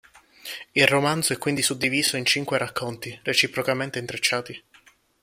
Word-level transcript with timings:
Il 0.71 0.87
romanzo 0.87 1.31
è 1.31 1.37
quindi 1.37 1.61
suddiviso 1.61 2.17
in 2.17 2.25
cinque 2.25 2.57
racconti 2.57 3.19
reciprocamente 3.21 3.99
intrecciati. 3.99 4.63